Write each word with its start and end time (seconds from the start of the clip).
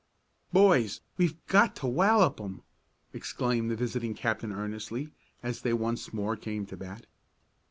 "Boys, 0.51 1.01
we've 1.17 1.35
got 1.45 1.75
to 1.75 1.85
wallop 1.85 2.41
'em!" 2.41 2.63
exclaimed 3.13 3.69
the 3.69 3.75
visiting 3.75 4.15
captain 4.15 4.51
earnestly, 4.51 5.11
as 5.43 5.61
they 5.61 5.73
once 5.73 6.11
more 6.11 6.35
came 6.35 6.65
to 6.65 6.75
bat. 6.75 7.05